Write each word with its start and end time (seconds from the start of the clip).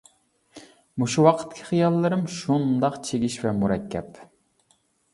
مۇشۇ 1.03 1.25
ۋاقىتتىكى 1.25 1.69
خىياللىرىم 1.69 2.25
شۇنداق 2.39 3.01
چىگىش 3.11 3.39
ۋە 3.47 3.57
مۇرەككەپ. 3.63 4.23